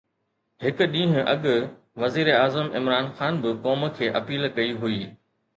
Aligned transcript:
هڪ 0.63 0.77
ڏينهن 0.93 1.21
اڳ 1.33 1.41
وزيراعظم 2.03 2.67
عمران 2.81 3.13
خان 3.21 3.33
به 3.45 3.51
قوم 3.67 3.87
کي 3.99 4.13
اپيل 4.23 4.51
ڪئي 4.57 4.77
هئي 4.83 4.99